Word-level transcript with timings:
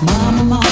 Is 0.00 0.06
there 0.06 0.67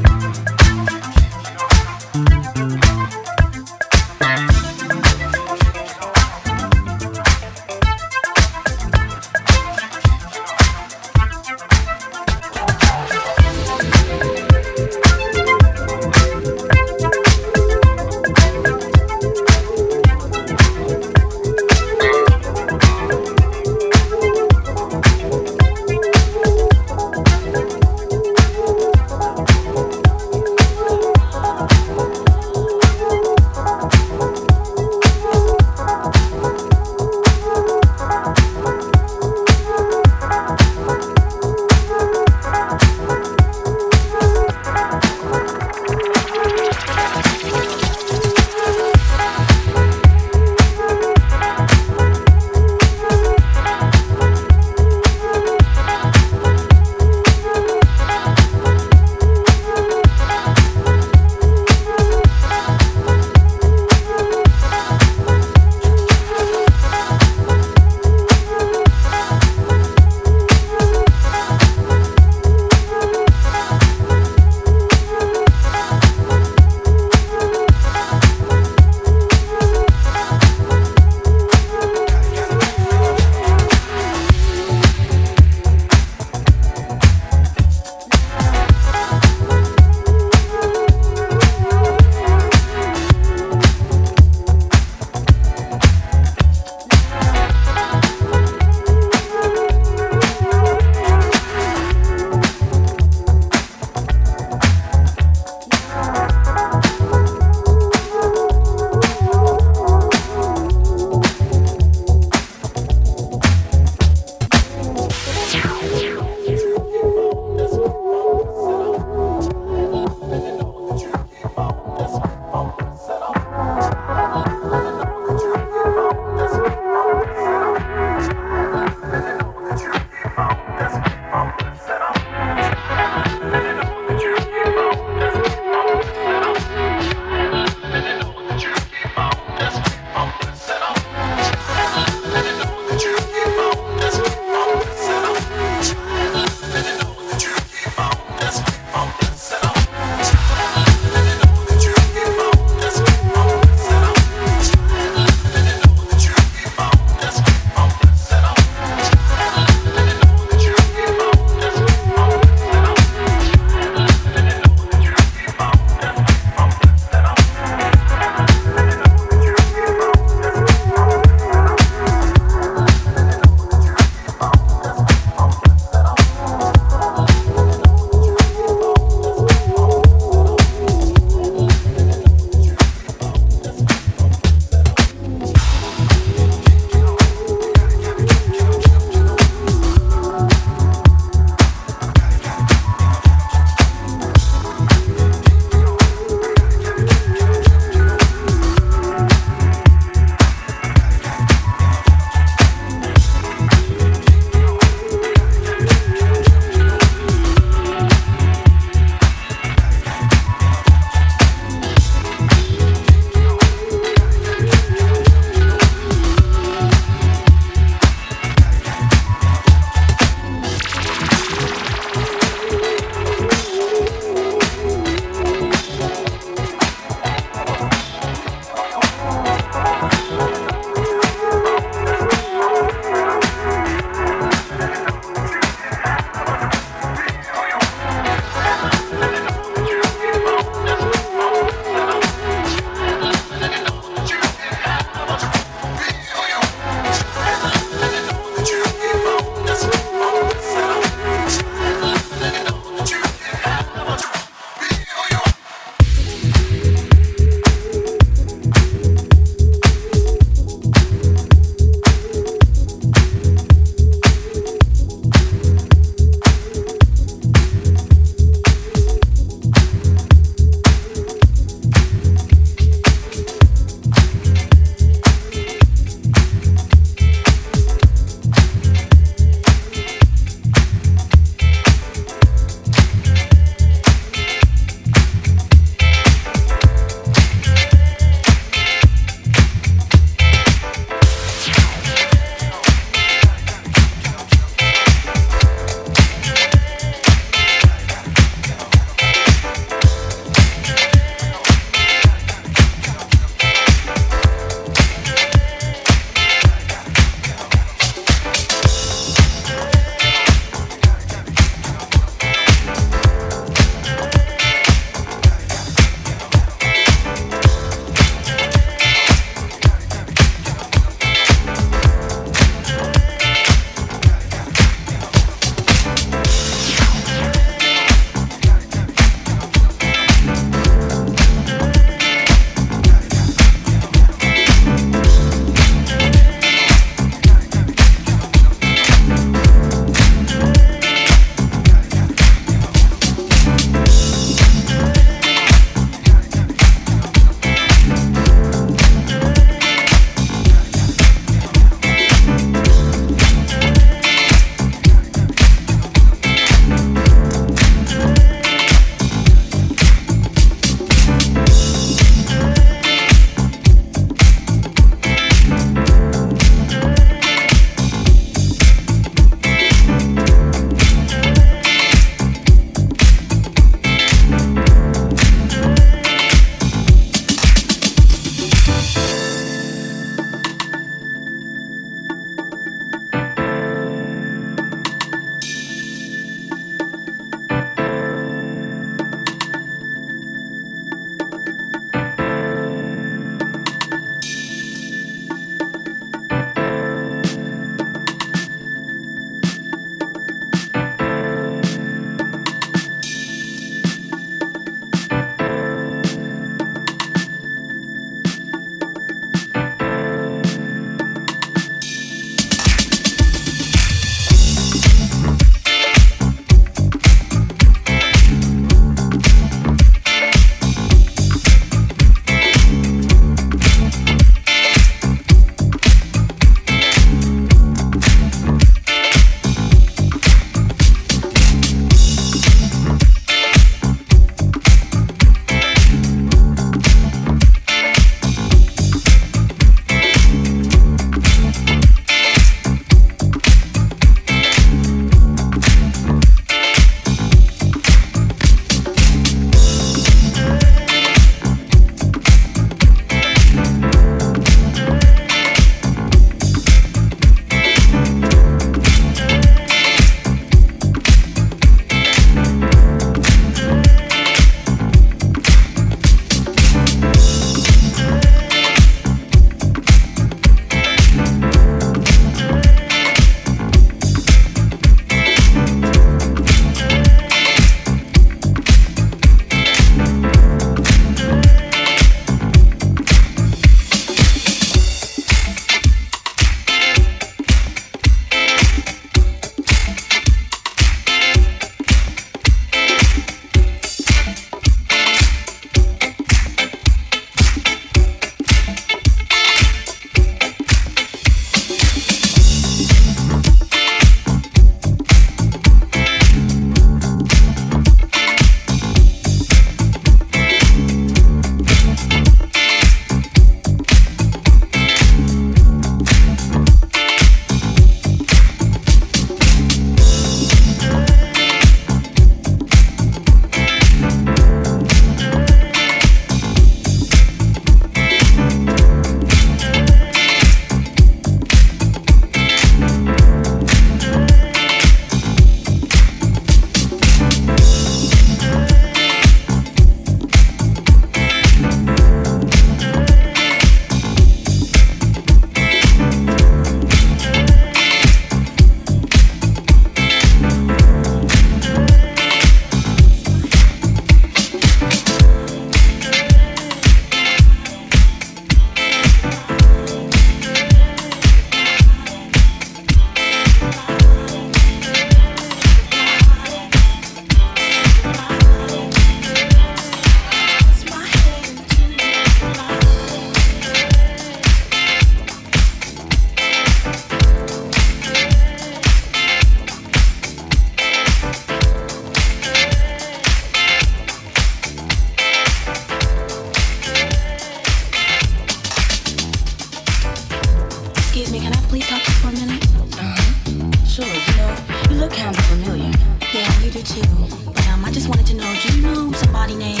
at 597.12 597.88
um, 597.88 598.04
I 598.04 598.10
just 598.10 598.28
wanted 598.28 598.46
to 598.46 598.54
know, 598.54 598.74
do 598.82 598.96
you 598.96 599.02
know 599.02 599.32
somebody 599.32 599.76
name? 599.76 600.00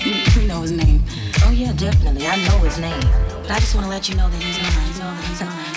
You, 0.00 0.48
know 0.48 0.62
his 0.62 0.72
name. 0.72 1.02
Oh 1.44 1.50
yeah, 1.50 1.72
definitely. 1.72 2.26
I 2.26 2.36
know 2.46 2.58
his 2.58 2.78
name. 2.78 3.00
But 3.42 3.50
I 3.50 3.58
just 3.60 3.74
want 3.74 3.84
to 3.86 3.90
let 3.90 4.08
you 4.08 4.14
know 4.16 4.28
that 4.28 4.42
he's 4.42 4.58
mine. 4.58 4.92
You 4.92 4.98
know 5.00 5.14
that 5.14 5.24
he's 5.24 5.40
mine. 5.40 5.73